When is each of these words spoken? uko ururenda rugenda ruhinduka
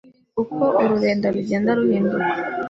uko 0.41 0.63
ururenda 0.81 1.27
rugenda 1.35 1.71
ruhinduka 1.79 2.33